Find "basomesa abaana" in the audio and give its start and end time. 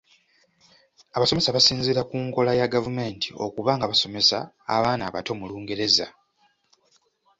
3.91-5.03